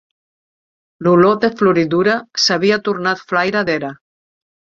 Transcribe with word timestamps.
L’olor 1.07 1.35
de 1.43 1.51
floridura 1.59 2.15
s'havia 2.45 2.81
tornat 2.89 3.23
flaira 3.33 3.63
d'era 3.71 3.93